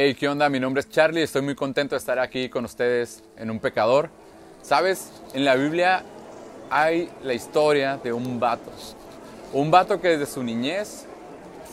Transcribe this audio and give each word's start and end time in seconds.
Hey, 0.00 0.14
¿qué 0.14 0.28
onda? 0.28 0.48
Mi 0.48 0.60
nombre 0.60 0.78
es 0.78 0.88
Charlie, 0.88 1.24
estoy 1.24 1.42
muy 1.42 1.56
contento 1.56 1.96
de 1.96 1.98
estar 1.98 2.20
aquí 2.20 2.48
con 2.48 2.64
ustedes 2.64 3.24
en 3.36 3.50
Un 3.50 3.58
Pecador. 3.58 4.10
Sabes, 4.62 5.10
en 5.34 5.44
la 5.44 5.56
Biblia 5.56 6.04
hay 6.70 7.10
la 7.24 7.34
historia 7.34 7.96
de 7.96 8.12
un 8.12 8.38
vato. 8.38 8.70
Un 9.52 9.72
vato 9.72 10.00
que 10.00 10.16
desde 10.16 10.32
su 10.32 10.44
niñez 10.44 11.06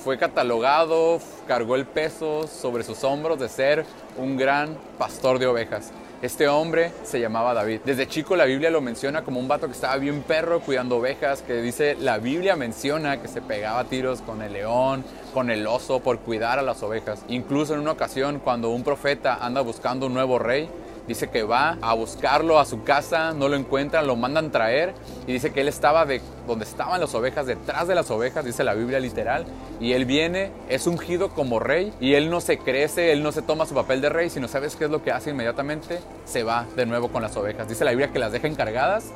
fue 0.04 0.18
catalogado, 0.18 1.20
cargó 1.48 1.76
el 1.76 1.86
peso 1.86 2.48
sobre 2.48 2.84
sus 2.84 3.04
hombros 3.04 3.38
de 3.40 3.48
ser 3.48 3.86
un 4.18 4.38
gran 4.38 4.76
pastor 4.98 5.38
de 5.38 5.46
ovejas. 5.46 5.92
Este 6.22 6.48
hombre 6.48 6.92
se 7.04 7.20
llamaba 7.20 7.54
David. 7.54 7.82
Desde 7.84 8.08
chico 8.08 8.36
la 8.36 8.46
Biblia 8.46 8.70
lo 8.70 8.82
menciona 8.82 9.24
como 9.24 9.40
un 9.40 9.48
vato 9.48 9.68
que 9.68 9.74
estaba 9.74 9.98
bien 9.98 10.22
perro 10.22 10.62
cuidando 10.62 10.98
ovejas, 10.98 11.42
que 11.42 11.62
dice, 11.62 11.96
la 12.00 12.18
Biblia 12.18 12.56
menciona 12.56 13.22
que 13.22 13.28
se 13.28 13.42
pegaba 13.42 13.84
tiros 13.84 14.22
con 14.22 14.42
el 14.42 14.54
león, 14.54 15.04
con 15.34 15.50
el 15.50 15.68
oso 15.68 16.00
por 16.00 16.20
cuidar 16.20 16.58
a 16.58 16.62
las 16.62 16.82
ovejas. 16.82 17.24
Incluso 17.28 17.74
en 17.74 17.82
una 17.82 17.92
ocasión 17.92 18.40
cuando 18.40 18.70
un 18.70 18.84
profeta 18.84 19.38
anda 19.42 19.62
buscando 19.62 20.08
un 20.08 20.14
nuevo 20.14 20.40
rey, 20.40 20.70
Dice 21.08 21.30
que 21.30 21.44
va 21.44 21.78
a 21.82 21.94
buscarlo 21.94 22.60
a 22.60 22.66
su 22.66 22.84
casa, 22.84 23.34
no 23.34 23.48
lo 23.48 23.56
encuentran, 23.56 24.08
lo 24.08 24.16
mandan 24.16 24.52
traer 24.52 24.94
y 25.28 25.34
dice 25.34 25.52
que 25.52 25.62
él 25.62 25.68
estaba 25.68 26.06
de 26.06 26.22
donde 26.48 26.66
estaban 26.66 27.00
las 27.00 27.14
ovejas, 27.14 27.46
detrás 27.46 27.88
de 27.88 27.96
las 27.96 28.10
ovejas, 28.10 28.44
dice 28.46 28.64
la 28.64 28.74
Biblia 28.74 29.00
literal, 29.00 29.46
y 29.80 29.94
él 29.94 30.06
viene, 30.06 30.52
es 30.70 30.88
ungido 30.88 31.30
como 31.30 31.60
rey 31.60 31.94
y 32.00 32.14
él 32.14 32.30
no 32.30 32.42
se 32.42 32.58
crece, 32.58 33.12
él 33.12 33.24
no 33.24 33.32
se 33.32 33.42
toma 33.42 33.66
su 33.66 33.76
papel 33.76 34.02
de 34.02 34.10
rey, 34.10 34.30
sino 34.30 34.48
sabes 34.48 34.76
qué 34.76 34.86
es 34.86 34.92
lo 34.92 35.04
que 35.04 35.12
hace 35.12 35.32
inmediatamente, 35.32 36.00
se 36.26 36.44
va 36.44 36.66
de 36.76 36.86
nuevo 36.86 37.10
con 37.10 37.22
las 37.22 37.36
ovejas. 37.38 37.68
Dice 37.68 37.86
la 37.86 37.92
Biblia 37.92 38.12
que 38.12 38.20
las 38.20 38.32
deja 38.32 38.48
encargadas, 38.48 39.12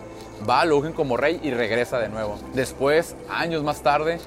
va, 0.47 0.65
lo 0.65 0.77
ungen 0.77 0.93
como 0.93 1.17
rey 1.17 1.39
y 1.43 1.51
regresa 1.51 1.99
de 1.99 2.09
nuevo. 2.09 2.37
Después, 2.53 3.15
años 3.29 3.63
más 3.63 3.81
tarde, 3.81 4.19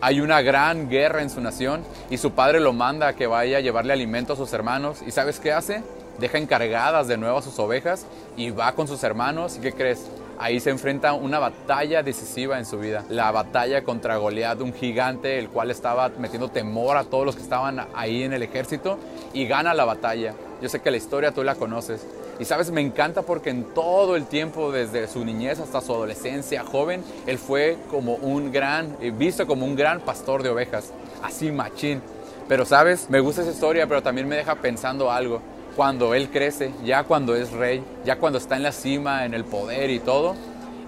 hay 0.00 0.20
una 0.20 0.42
gran 0.42 0.88
guerra 0.88 1.22
en 1.22 1.30
su 1.30 1.40
nación 1.40 1.82
y 2.10 2.18
su 2.18 2.32
padre 2.32 2.60
lo 2.60 2.72
manda 2.72 3.08
a 3.08 3.12
que 3.14 3.26
vaya 3.26 3.58
a 3.58 3.60
llevarle 3.60 3.92
alimento 3.92 4.34
a 4.34 4.36
sus 4.36 4.52
hermanos. 4.52 4.98
¿Y 5.06 5.12
sabes 5.12 5.40
qué 5.40 5.52
hace? 5.52 5.82
Deja 6.18 6.38
encargadas 6.38 7.08
de 7.08 7.16
nuevo 7.16 7.38
a 7.38 7.42
sus 7.42 7.58
ovejas 7.58 8.06
y 8.36 8.50
va 8.50 8.72
con 8.72 8.88
sus 8.88 9.02
hermanos. 9.02 9.56
¿Y 9.56 9.60
qué 9.60 9.72
crees? 9.72 10.06
Ahí 10.38 10.58
se 10.58 10.70
enfrenta 10.70 11.12
una 11.12 11.38
batalla 11.38 12.02
decisiva 12.02 12.58
en 12.58 12.66
su 12.66 12.78
vida. 12.78 13.04
La 13.08 13.30
batalla 13.30 13.84
contra 13.84 14.16
Goliat, 14.16 14.60
un 14.60 14.72
gigante 14.72 15.38
el 15.38 15.48
cual 15.48 15.70
estaba 15.70 16.08
metiendo 16.18 16.48
temor 16.48 16.96
a 16.96 17.04
todos 17.04 17.24
los 17.24 17.36
que 17.36 17.42
estaban 17.42 17.86
ahí 17.94 18.24
en 18.24 18.32
el 18.32 18.42
ejército 18.42 18.98
y 19.32 19.46
gana 19.46 19.74
la 19.74 19.84
batalla. 19.84 20.34
Yo 20.60 20.68
sé 20.68 20.80
que 20.80 20.90
la 20.90 20.96
historia 20.96 21.32
tú 21.32 21.44
la 21.44 21.54
conoces. 21.54 22.04
Y 22.40 22.44
sabes, 22.46 22.72
me 22.72 22.80
encanta 22.80 23.22
porque 23.22 23.50
en 23.50 23.62
todo 23.74 24.16
el 24.16 24.26
tiempo, 24.26 24.72
desde 24.72 25.06
su 25.06 25.24
niñez 25.24 25.60
hasta 25.60 25.80
su 25.80 25.94
adolescencia 25.94 26.64
joven, 26.64 27.04
él 27.28 27.38
fue 27.38 27.76
como 27.90 28.16
un 28.16 28.50
gran, 28.50 28.96
eh, 29.00 29.12
visto 29.12 29.46
como 29.46 29.64
un 29.64 29.76
gran 29.76 30.00
pastor 30.00 30.42
de 30.42 30.48
ovejas, 30.48 30.92
así 31.22 31.52
machín. 31.52 32.02
Pero 32.48 32.64
sabes, 32.64 33.08
me 33.08 33.20
gusta 33.20 33.42
esa 33.42 33.52
historia, 33.52 33.86
pero 33.86 34.02
también 34.02 34.26
me 34.26 34.34
deja 34.34 34.56
pensando 34.56 35.12
algo 35.12 35.40
cuando 35.76 36.14
él 36.14 36.30
crece, 36.30 36.72
ya 36.84 37.04
cuando 37.04 37.34
es 37.34 37.50
rey, 37.52 37.82
ya 38.04 38.18
cuando 38.18 38.38
está 38.38 38.56
en 38.56 38.62
la 38.62 38.72
cima, 38.72 39.24
en 39.24 39.34
el 39.34 39.44
poder 39.44 39.90
y 39.90 39.98
todo, 39.98 40.36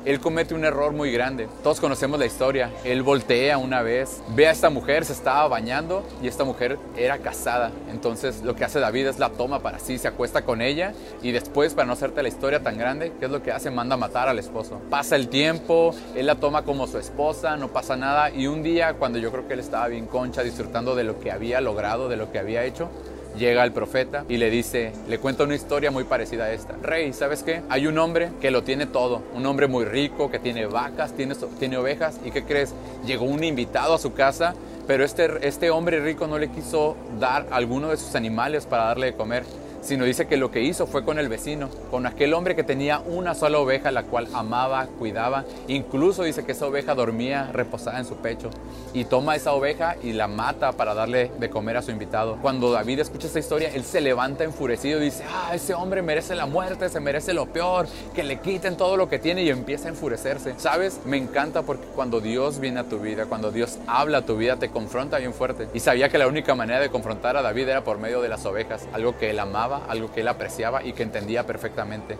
él 0.06 0.20
comete 0.20 0.54
un 0.54 0.64
error 0.64 0.92
muy 0.92 1.10
grande. 1.10 1.48
Todos 1.64 1.80
conocemos 1.80 2.20
la 2.20 2.26
historia. 2.26 2.70
Él 2.84 3.02
voltea 3.02 3.58
una 3.58 3.82
vez, 3.82 4.22
ve 4.36 4.46
a 4.46 4.52
esta 4.52 4.70
mujer, 4.70 5.04
se 5.04 5.12
estaba 5.12 5.48
bañando 5.48 6.06
y 6.22 6.28
esta 6.28 6.44
mujer 6.44 6.78
era 6.96 7.18
casada. 7.18 7.72
Entonces 7.90 8.42
lo 8.42 8.54
que 8.54 8.64
hace 8.64 8.78
David 8.78 9.08
es 9.08 9.18
la 9.18 9.30
toma 9.30 9.58
para 9.58 9.80
sí, 9.80 9.98
se 9.98 10.06
acuesta 10.06 10.42
con 10.42 10.62
ella 10.62 10.92
y 11.22 11.32
después, 11.32 11.74
para 11.74 11.86
no 11.86 11.94
hacerte 11.94 12.22
la 12.22 12.28
historia 12.28 12.62
tan 12.62 12.78
grande, 12.78 13.14
¿qué 13.18 13.24
es 13.24 13.32
lo 13.32 13.42
que 13.42 13.50
hace? 13.50 13.72
Manda 13.72 13.94
a 13.94 13.98
matar 13.98 14.28
al 14.28 14.38
esposo. 14.38 14.80
Pasa 14.90 15.16
el 15.16 15.28
tiempo, 15.28 15.92
él 16.14 16.26
la 16.26 16.36
toma 16.36 16.62
como 16.62 16.86
su 16.86 16.98
esposa, 16.98 17.56
no 17.56 17.72
pasa 17.72 17.96
nada 17.96 18.30
y 18.30 18.46
un 18.46 18.62
día 18.62 18.94
cuando 18.94 19.18
yo 19.18 19.32
creo 19.32 19.48
que 19.48 19.54
él 19.54 19.60
estaba 19.60 19.88
bien 19.88 20.06
concha, 20.06 20.44
disfrutando 20.44 20.94
de 20.94 21.02
lo 21.02 21.18
que 21.18 21.32
había 21.32 21.60
logrado, 21.60 22.08
de 22.08 22.16
lo 22.16 22.30
que 22.30 22.38
había 22.38 22.62
hecho, 22.62 22.90
llega 23.36 23.64
el 23.64 23.72
profeta 23.72 24.24
y 24.28 24.36
le 24.36 24.50
dice, 24.50 24.92
le 25.08 25.18
cuenta 25.18 25.44
una 25.44 25.54
historia 25.54 25.90
muy 25.90 26.04
parecida 26.04 26.44
a 26.44 26.52
esta. 26.52 26.74
Rey, 26.82 27.12
¿sabes 27.12 27.42
qué? 27.42 27.62
Hay 27.68 27.86
un 27.86 27.98
hombre 27.98 28.30
que 28.40 28.50
lo 28.50 28.62
tiene 28.62 28.86
todo, 28.86 29.22
un 29.34 29.46
hombre 29.46 29.66
muy 29.66 29.84
rico, 29.84 30.30
que 30.30 30.38
tiene 30.38 30.66
vacas, 30.66 31.12
tiene, 31.12 31.34
tiene 31.58 31.76
ovejas, 31.76 32.20
¿y 32.24 32.30
qué 32.30 32.44
crees? 32.44 32.74
Llegó 33.04 33.24
un 33.24 33.44
invitado 33.44 33.94
a 33.94 33.98
su 33.98 34.12
casa, 34.12 34.54
pero 34.86 35.04
este, 35.04 35.46
este 35.46 35.70
hombre 35.70 36.00
rico 36.00 36.26
no 36.26 36.38
le 36.38 36.48
quiso 36.48 36.96
dar 37.18 37.46
alguno 37.50 37.90
de 37.90 37.96
sus 37.96 38.14
animales 38.14 38.66
para 38.66 38.84
darle 38.84 39.06
de 39.06 39.14
comer 39.14 39.44
sino 39.86 40.04
dice 40.04 40.26
que 40.26 40.36
lo 40.36 40.50
que 40.50 40.62
hizo 40.62 40.86
fue 40.86 41.04
con 41.04 41.18
el 41.18 41.28
vecino, 41.28 41.70
con 41.90 42.06
aquel 42.06 42.34
hombre 42.34 42.56
que 42.56 42.64
tenía 42.64 42.98
una 42.98 43.34
sola 43.34 43.58
oveja, 43.60 43.90
la 43.92 44.02
cual 44.02 44.26
amaba, 44.34 44.86
cuidaba, 44.98 45.44
incluso 45.68 46.24
dice 46.24 46.44
que 46.44 46.52
esa 46.52 46.66
oveja 46.66 46.94
dormía 46.94 47.50
reposada 47.52 47.98
en 47.98 48.04
su 48.04 48.16
pecho, 48.16 48.50
y 48.92 49.04
toma 49.04 49.36
esa 49.36 49.52
oveja 49.52 49.96
y 50.02 50.12
la 50.12 50.26
mata 50.26 50.72
para 50.72 50.94
darle 50.94 51.30
de 51.38 51.50
comer 51.50 51.76
a 51.76 51.82
su 51.82 51.92
invitado. 51.92 52.38
Cuando 52.42 52.72
David 52.72 53.00
escucha 53.00 53.28
esta 53.28 53.38
historia, 53.38 53.70
él 53.72 53.84
se 53.84 54.00
levanta 54.00 54.42
enfurecido 54.42 55.00
y 55.00 55.04
dice, 55.04 55.24
ah, 55.32 55.52
ese 55.54 55.74
hombre 55.74 56.02
merece 56.02 56.34
la 56.34 56.46
muerte, 56.46 56.88
se 56.88 56.98
merece 56.98 57.32
lo 57.32 57.46
peor, 57.46 57.86
que 58.14 58.24
le 58.24 58.40
quiten 58.40 58.76
todo 58.76 58.96
lo 58.96 59.08
que 59.08 59.18
tiene 59.18 59.44
y 59.44 59.50
empieza 59.50 59.86
a 59.86 59.90
enfurecerse. 59.90 60.54
¿Sabes? 60.56 61.00
Me 61.04 61.16
encanta 61.16 61.62
porque 61.62 61.86
cuando 61.94 62.20
Dios 62.20 62.58
viene 62.58 62.80
a 62.80 62.84
tu 62.84 62.98
vida, 62.98 63.26
cuando 63.26 63.52
Dios 63.52 63.78
habla 63.86 64.18
a 64.18 64.22
tu 64.22 64.36
vida, 64.36 64.56
te 64.56 64.70
confronta 64.70 65.18
bien 65.18 65.32
fuerte. 65.32 65.68
Y 65.74 65.80
sabía 65.80 66.08
que 66.08 66.18
la 66.18 66.26
única 66.26 66.54
manera 66.56 66.80
de 66.80 66.90
confrontar 66.90 67.36
a 67.36 67.42
David 67.42 67.68
era 67.68 67.84
por 67.84 67.98
medio 67.98 68.20
de 68.20 68.28
las 68.28 68.44
ovejas, 68.46 68.88
algo 68.92 69.16
que 69.16 69.30
él 69.30 69.38
amaba 69.38 69.75
algo 69.88 70.12
que 70.12 70.20
él 70.20 70.28
apreciaba 70.28 70.82
y 70.82 70.92
que 70.92 71.02
entendía 71.02 71.46
perfectamente. 71.46 72.16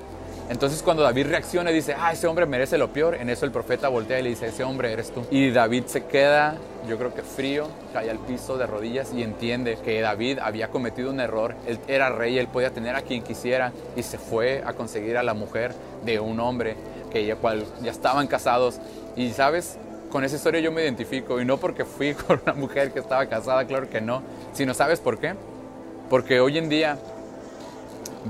Entonces 0.48 0.80
cuando 0.82 1.02
David 1.02 1.26
reacciona 1.26 1.72
y 1.72 1.74
dice, 1.74 1.96
ah, 1.98 2.12
ese 2.12 2.28
hombre 2.28 2.46
merece 2.46 2.78
lo 2.78 2.92
peor, 2.92 3.16
en 3.16 3.28
eso 3.30 3.44
el 3.44 3.50
profeta 3.50 3.88
voltea 3.88 4.20
y 4.20 4.22
le 4.22 4.28
dice, 4.30 4.46
ese 4.46 4.62
hombre 4.62 4.92
eres 4.92 5.10
tú. 5.10 5.26
Y 5.30 5.50
David 5.50 5.84
se 5.86 6.04
queda, 6.04 6.56
yo 6.88 6.98
creo 6.98 7.12
que 7.12 7.22
frío, 7.22 7.66
cae 7.92 8.10
al 8.10 8.18
piso 8.20 8.56
de 8.56 8.66
rodillas 8.66 9.12
y 9.12 9.24
entiende 9.24 9.76
que 9.84 10.00
David 10.00 10.38
había 10.38 10.68
cometido 10.68 11.10
un 11.10 11.18
error. 11.18 11.56
Él 11.66 11.80
era 11.88 12.10
rey, 12.10 12.38
él 12.38 12.46
podía 12.46 12.70
tener 12.70 12.94
a 12.94 13.02
quien 13.02 13.22
quisiera 13.22 13.72
y 13.96 14.04
se 14.04 14.18
fue 14.18 14.62
a 14.64 14.74
conseguir 14.74 15.16
a 15.16 15.24
la 15.24 15.34
mujer 15.34 15.74
de 16.04 16.20
un 16.20 16.38
hombre 16.38 16.76
que 17.10 17.26
ya, 17.26 17.34
cual, 17.34 17.64
ya 17.82 17.90
estaban 17.90 18.28
casados. 18.28 18.78
Y 19.16 19.30
sabes, 19.30 19.78
con 20.12 20.22
esa 20.22 20.36
historia 20.36 20.60
yo 20.60 20.70
me 20.70 20.82
identifico 20.84 21.40
y 21.40 21.44
no 21.44 21.56
porque 21.56 21.84
fui 21.84 22.14
con 22.26 22.40
una 22.44 22.54
mujer 22.54 22.92
que 22.92 23.00
estaba 23.00 23.26
casada, 23.26 23.64
claro 23.66 23.90
que 23.90 24.00
no, 24.00 24.22
sino 24.52 24.74
sabes 24.74 25.00
por 25.00 25.18
qué. 25.18 25.34
Porque 26.08 26.38
hoy 26.38 26.56
en 26.56 26.68
día 26.68 26.98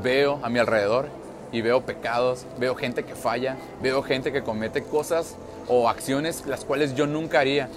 veo 0.02 0.40
a 0.42 0.48
mi 0.48 0.58
alrededor 0.58 1.06
y 1.52 1.60
veo 1.62 1.82
pecados, 1.82 2.46
veo 2.58 2.74
gente 2.74 3.04
que 3.04 3.14
falla, 3.14 3.56
veo 3.82 4.02
gente 4.02 4.32
que 4.32 4.42
comete 4.42 4.82
cosas 4.82 5.36
o 5.68 5.88
acciones 5.88 6.44
las 6.46 6.64
cuales 6.64 6.94
yo 6.94 7.06
nunca 7.06 7.40
haría. 7.40 7.68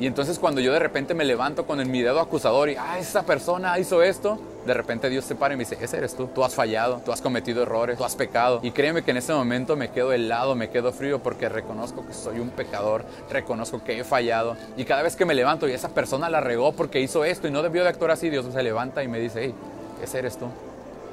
Y 0.00 0.06
entonces 0.06 0.38
cuando 0.38 0.60
yo 0.60 0.72
de 0.72 0.78
repente 0.78 1.12
me 1.12 1.24
levanto 1.24 1.66
con 1.66 1.80
el 1.80 1.88
mi 1.88 2.02
dedo 2.02 2.20
acusador 2.20 2.68
y, 2.68 2.76
ah, 2.76 3.00
esa 3.00 3.24
persona 3.24 3.76
hizo 3.80 4.00
esto, 4.00 4.38
de 4.64 4.72
repente 4.72 5.10
Dios 5.10 5.24
se 5.24 5.34
para 5.34 5.54
y 5.54 5.56
me 5.56 5.64
dice, 5.64 5.76
ese 5.80 5.96
eres 5.96 6.14
tú, 6.14 6.28
tú 6.28 6.44
has 6.44 6.54
fallado, 6.54 7.02
tú 7.04 7.10
has 7.10 7.20
cometido 7.20 7.62
errores, 7.62 7.98
tú 7.98 8.04
has 8.04 8.14
pecado. 8.14 8.60
Y 8.62 8.70
créeme 8.70 9.02
que 9.02 9.10
en 9.10 9.16
ese 9.16 9.32
momento 9.32 9.74
me 9.74 9.90
quedo 9.90 10.12
helado, 10.12 10.54
me 10.54 10.70
quedo 10.70 10.92
frío 10.92 11.18
porque 11.18 11.48
reconozco 11.48 12.06
que 12.06 12.14
soy 12.14 12.38
un 12.38 12.50
pecador, 12.50 13.04
reconozco 13.28 13.82
que 13.82 13.98
he 13.98 14.04
fallado. 14.04 14.56
Y 14.76 14.84
cada 14.84 15.02
vez 15.02 15.16
que 15.16 15.24
me 15.24 15.34
levanto 15.34 15.68
y 15.68 15.72
esa 15.72 15.88
persona 15.88 16.30
la 16.30 16.40
regó 16.40 16.72
porque 16.72 17.00
hizo 17.00 17.24
esto 17.24 17.48
y 17.48 17.50
no 17.50 17.62
debió 17.64 17.82
de 17.82 17.88
actuar 17.88 18.12
así, 18.12 18.30
Dios 18.30 18.46
se 18.52 18.62
levanta 18.62 19.02
y 19.02 19.08
me 19.08 19.18
dice, 19.18 19.46
hey, 19.46 19.54
ese 20.00 20.20
eres 20.20 20.38
tú. 20.38 20.46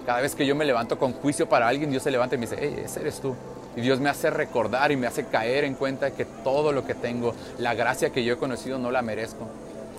Cada 0.05 0.21
vez 0.21 0.35
que 0.35 0.45
yo 0.45 0.55
me 0.55 0.65
levanto 0.65 0.99
con 0.99 1.13
juicio 1.13 1.49
para 1.49 1.67
alguien, 1.67 1.89
Dios 1.89 2.03
se 2.03 2.11
levanta 2.11 2.35
y 2.35 2.37
me 2.37 2.45
dice, 2.45 2.57
hey, 2.59 2.83
ese 2.85 3.01
eres 3.01 3.19
tú. 3.19 3.35
Y 3.75 3.81
Dios 3.81 3.99
me 3.99 4.09
hace 4.09 4.29
recordar 4.29 4.91
y 4.91 4.95
me 4.95 5.07
hace 5.07 5.25
caer 5.25 5.63
en 5.63 5.73
cuenta 5.73 6.11
que 6.11 6.25
todo 6.25 6.71
lo 6.71 6.85
que 6.85 6.93
tengo, 6.93 7.33
la 7.57 7.73
gracia 7.73 8.11
que 8.11 8.23
yo 8.23 8.33
he 8.33 8.37
conocido, 8.37 8.77
no 8.77 8.91
la 8.91 9.01
merezco. 9.01 9.47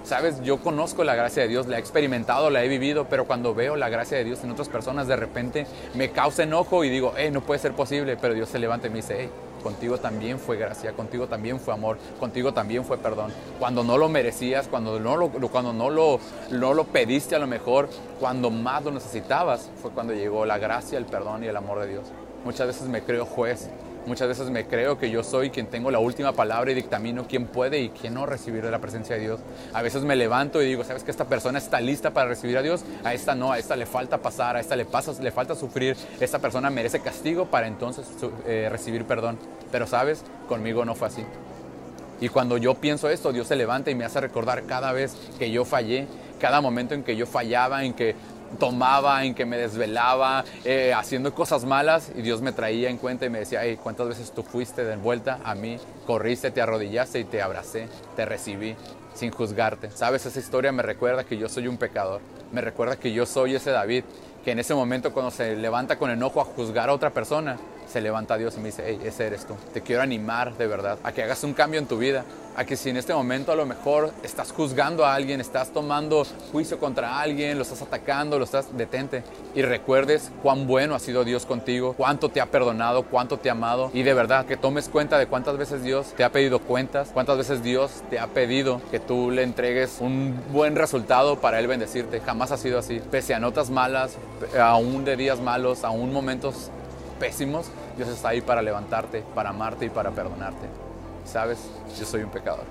Sabes, 0.04 0.40
yo 0.42 0.58
conozco 0.58 1.02
la 1.02 1.16
gracia 1.16 1.42
de 1.42 1.48
Dios, 1.48 1.66
la 1.66 1.76
he 1.76 1.80
experimentado, 1.80 2.48
la 2.48 2.62
he 2.62 2.68
vivido, 2.68 3.06
pero 3.10 3.24
cuando 3.26 3.54
veo 3.56 3.74
la 3.74 3.88
gracia 3.88 4.16
de 4.16 4.22
Dios 4.22 4.44
en 4.44 4.52
otras 4.52 4.68
personas, 4.68 5.08
de 5.08 5.16
repente 5.16 5.66
me 5.94 6.12
causa 6.12 6.44
enojo 6.44 6.84
y 6.84 6.90
digo, 6.90 7.12
hey, 7.16 7.30
no 7.32 7.40
puede 7.40 7.58
ser 7.58 7.72
posible, 7.72 8.16
pero 8.16 8.32
Dios 8.32 8.48
se 8.48 8.60
levanta 8.60 8.86
y 8.86 8.90
me 8.90 8.96
dice, 8.96 9.16
hey, 9.18 9.30
contigo 9.62 9.98
también 9.98 10.38
fue 10.38 10.56
gracia, 10.56 10.92
contigo 10.92 11.26
también 11.26 11.60
fue 11.60 11.74
amor, 11.74 11.98
contigo 12.18 12.52
también 12.52 12.84
fue 12.84 12.98
perdón. 12.98 13.32
Cuando 13.58 13.84
no 13.84 13.98
lo 13.98 14.08
merecías, 14.08 14.68
cuando 14.68 14.98
no 15.00 15.16
lo, 15.16 15.30
cuando 15.30 15.72
no 15.72 15.90
lo, 15.90 16.20
no 16.50 16.74
lo 16.74 16.84
pediste 16.84 17.34
a 17.34 17.38
lo 17.38 17.46
mejor, 17.46 17.88
cuando 18.20 18.50
más 18.50 18.84
lo 18.84 18.90
necesitabas, 18.90 19.70
fue 19.80 19.90
cuando 19.90 20.12
llegó 20.14 20.46
la 20.46 20.58
gracia, 20.58 20.98
el 20.98 21.06
perdón 21.06 21.44
y 21.44 21.46
el 21.46 21.56
amor 21.56 21.80
de 21.80 21.88
Dios. 21.88 22.04
Muchas 22.44 22.66
veces 22.68 22.88
me 22.88 23.02
creo 23.02 23.24
juez, 23.26 23.68
Muchas 24.06 24.28
veces 24.28 24.50
me 24.50 24.66
creo 24.66 24.98
que 24.98 25.10
yo 25.10 25.24
soy 25.24 25.50
quien 25.50 25.66
tengo 25.66 25.90
la 25.90 25.98
última 25.98 26.32
palabra 26.32 26.70
y 26.70 26.74
dictamino 26.74 27.26
quién 27.28 27.46
puede 27.46 27.80
y 27.80 27.88
quién 27.88 28.14
no 28.14 28.24
recibir 28.24 28.62
de 28.62 28.70
la 28.70 28.78
presencia 28.78 29.16
de 29.16 29.22
Dios. 29.22 29.40
A 29.72 29.82
veces 29.82 30.02
me 30.04 30.14
levanto 30.14 30.62
y 30.62 30.66
digo, 30.66 30.84
¿sabes 30.84 31.02
que 31.02 31.10
esta 31.10 31.24
persona 31.24 31.58
está 31.58 31.80
lista 31.80 32.12
para 32.12 32.28
recibir 32.28 32.56
a 32.56 32.62
Dios? 32.62 32.84
A 33.02 33.14
esta 33.14 33.34
no, 33.34 33.50
a 33.50 33.58
esta 33.58 33.74
le 33.74 33.84
falta 33.84 34.18
pasar, 34.18 34.54
a 34.54 34.60
esta 34.60 34.76
le, 34.76 34.84
pasa, 34.84 35.12
le 35.20 35.32
falta 35.32 35.56
sufrir. 35.56 35.96
Esta 36.20 36.38
persona 36.38 36.70
merece 36.70 37.00
castigo 37.00 37.46
para 37.46 37.66
entonces 37.66 38.06
eh, 38.46 38.68
recibir 38.70 39.04
perdón. 39.06 39.38
Pero 39.72 39.88
sabes, 39.88 40.22
conmigo 40.48 40.84
no 40.84 40.94
fue 40.94 41.08
así. 41.08 41.24
Y 42.20 42.28
cuando 42.28 42.58
yo 42.58 42.74
pienso 42.74 43.10
esto, 43.10 43.32
Dios 43.32 43.48
se 43.48 43.56
levanta 43.56 43.90
y 43.90 43.96
me 43.96 44.04
hace 44.04 44.20
recordar 44.20 44.62
cada 44.66 44.92
vez 44.92 45.16
que 45.38 45.50
yo 45.50 45.64
fallé, 45.64 46.06
cada 46.40 46.60
momento 46.60 46.94
en 46.94 47.02
que 47.02 47.16
yo 47.16 47.26
fallaba, 47.26 47.84
en 47.84 47.92
que 47.92 48.14
tomaba, 48.58 49.24
en 49.24 49.34
que 49.34 49.44
me 49.44 49.56
desvelaba, 49.56 50.44
eh, 50.64 50.92
haciendo 50.94 51.34
cosas 51.34 51.64
malas 51.64 52.10
y 52.16 52.22
Dios 52.22 52.40
me 52.40 52.52
traía 52.52 52.88
en 52.88 52.98
cuenta 52.98 53.26
y 53.26 53.30
me 53.30 53.40
decía, 53.40 53.60
hey, 53.62 53.78
¿cuántas 53.82 54.08
veces 54.08 54.32
tú 54.32 54.42
fuiste 54.42 54.84
de 54.84 54.96
vuelta 54.96 55.38
a 55.44 55.54
mí? 55.54 55.78
Corriste, 56.06 56.50
te 56.50 56.60
arrodillaste 56.60 57.20
y 57.20 57.24
te 57.24 57.42
abracé, 57.42 57.88
te 58.14 58.24
recibí 58.24 58.76
sin 59.14 59.30
juzgarte. 59.30 59.90
Sabes, 59.90 60.26
esa 60.26 60.38
historia 60.38 60.72
me 60.72 60.82
recuerda 60.82 61.24
que 61.24 61.36
yo 61.38 61.48
soy 61.48 61.68
un 61.68 61.76
pecador, 61.76 62.20
me 62.52 62.60
recuerda 62.60 62.96
que 62.96 63.12
yo 63.12 63.26
soy 63.26 63.54
ese 63.54 63.70
David, 63.70 64.04
que 64.44 64.52
en 64.52 64.58
ese 64.58 64.74
momento 64.74 65.12
cuando 65.12 65.30
se 65.30 65.56
levanta 65.56 65.98
con 65.98 66.10
enojo 66.10 66.40
a 66.40 66.44
juzgar 66.44 66.88
a 66.88 66.92
otra 66.92 67.10
persona, 67.10 67.56
se 67.88 68.00
levanta 68.00 68.36
Dios 68.36 68.54
y 68.56 68.60
me 68.60 68.66
dice, 68.66 68.84
hey, 68.86 69.00
ese 69.04 69.26
eres 69.26 69.46
tú. 69.46 69.54
Te 69.72 69.82
quiero 69.82 70.02
animar 70.02 70.56
de 70.56 70.66
verdad 70.66 70.98
a 71.02 71.12
que 71.12 71.22
hagas 71.22 71.42
un 71.44 71.54
cambio 71.54 71.78
en 71.78 71.86
tu 71.86 71.98
vida, 71.98 72.24
a 72.56 72.64
que 72.64 72.76
si 72.76 72.90
en 72.90 72.96
este 72.96 73.12
momento 73.12 73.52
a 73.52 73.56
lo 73.56 73.66
mejor 73.66 74.12
estás 74.22 74.50
juzgando 74.52 75.04
a 75.04 75.14
alguien, 75.14 75.40
estás 75.40 75.70
tomando 75.70 76.24
juicio 76.50 76.78
contra 76.78 77.20
alguien, 77.20 77.58
lo 77.58 77.62
estás 77.62 77.82
atacando, 77.82 78.38
lo 78.38 78.44
estás 78.44 78.76
detente 78.76 79.22
y 79.54 79.62
recuerdes 79.62 80.30
cuán 80.42 80.66
bueno 80.66 80.94
ha 80.94 80.98
sido 80.98 81.24
Dios 81.24 81.44
contigo, 81.44 81.94
cuánto 81.96 82.30
te 82.30 82.40
ha 82.40 82.46
perdonado, 82.46 83.02
cuánto 83.04 83.38
te 83.38 83.50
ha 83.50 83.52
amado 83.52 83.90
y 83.92 84.02
de 84.02 84.14
verdad 84.14 84.46
que 84.46 84.56
tomes 84.56 84.88
cuenta 84.88 85.18
de 85.18 85.26
cuántas 85.26 85.58
veces 85.58 85.82
Dios 85.82 86.14
te 86.16 86.24
ha 86.24 86.32
pedido 86.32 86.60
cuentas, 86.60 87.10
cuántas 87.12 87.36
veces 87.36 87.62
Dios 87.62 88.02
te 88.08 88.18
ha 88.18 88.28
pedido 88.28 88.80
que 88.90 89.00
tú 89.00 89.30
le 89.30 89.42
entregues 89.42 89.98
un 90.00 90.40
buen 90.52 90.76
resultado 90.76 91.36
para 91.40 91.58
él 91.58 91.66
bendecirte. 91.66 92.20
Jamás 92.20 92.52
ha 92.52 92.56
sido 92.56 92.78
así. 92.78 93.00
Pese 93.10 93.34
a 93.34 93.38
notas 93.38 93.70
malas, 93.70 94.16
aún 94.58 95.04
de 95.04 95.16
días 95.16 95.40
malos, 95.40 95.84
aún 95.84 96.12
momentos 96.12 96.70
pésimos, 97.18 97.66
Dios 97.96 98.08
está 98.08 98.30
ahí 98.30 98.40
para 98.40 98.62
levantarte, 98.62 99.24
para 99.34 99.50
amarte 99.50 99.86
y 99.86 99.90
para 99.90 100.10
perdonarte. 100.10 100.66
¿Sabes? 101.24 101.58
Yo 101.98 102.06
soy 102.06 102.22
un 102.22 102.30
pecador. 102.30 102.64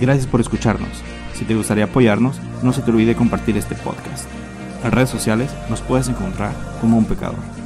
Gracias 0.00 0.26
por 0.26 0.40
escucharnos. 0.40 1.02
Si 1.34 1.44
te 1.44 1.54
gustaría 1.54 1.84
apoyarnos, 1.84 2.40
no 2.62 2.72
se 2.72 2.82
te 2.82 2.90
olvide 2.90 3.14
compartir 3.14 3.56
este 3.56 3.76
podcast. 3.76 4.28
En 4.84 4.90
redes 4.90 5.10
sociales 5.10 5.50
nos 5.70 5.80
puedes 5.80 6.08
encontrar 6.08 6.52
como 6.80 6.98
un 6.98 7.04
pecador. 7.04 7.61